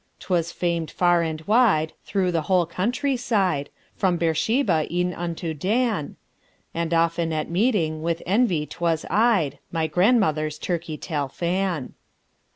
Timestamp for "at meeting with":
7.31-8.23